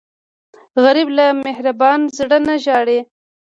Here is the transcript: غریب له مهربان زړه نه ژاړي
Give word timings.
غریب 0.83 1.07
له 1.17 1.25
مهربان 1.45 1.99
زړه 2.17 2.37
نه 2.47 2.55
ژاړي 2.63 2.99